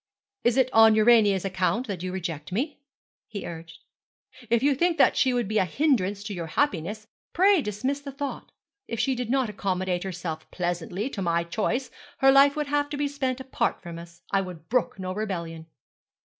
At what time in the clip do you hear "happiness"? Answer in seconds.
6.47-7.05